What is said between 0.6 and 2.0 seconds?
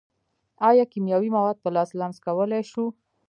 ایا کیمیاوي مواد په لاس